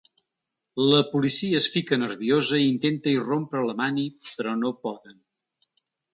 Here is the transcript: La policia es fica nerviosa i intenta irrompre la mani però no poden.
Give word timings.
La 0.93 1.01
policia 1.09 1.59
es 1.59 1.67
fica 1.75 1.99
nerviosa 2.05 2.59
i 2.63 2.65
intenta 2.71 3.13
irrompre 3.19 3.63
la 3.67 3.77
mani 3.83 4.09
però 4.31 4.57
no 4.65 4.75
poden. 4.89 5.23